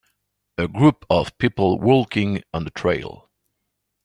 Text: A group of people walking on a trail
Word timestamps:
A 0.57 0.67
group 0.67 1.05
of 1.11 1.37
people 1.37 1.77
walking 1.79 2.41
on 2.55 2.65
a 2.65 2.71
trail 2.71 3.29